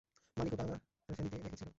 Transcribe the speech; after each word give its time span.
মালিক 0.37 0.53
ওটা 0.53 0.63
আমার 0.63 0.79
ফ্যানিতে 1.09 1.37
রেখেছিলো। 1.37 1.69